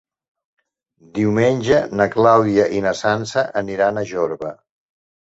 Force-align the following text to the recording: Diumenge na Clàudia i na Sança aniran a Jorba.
Diumenge 1.17 1.81
na 1.99 2.07
Clàudia 2.15 2.65
i 2.77 2.81
na 2.85 2.93
Sança 3.01 3.43
aniran 3.61 4.01
a 4.01 4.05
Jorba. 4.13 4.55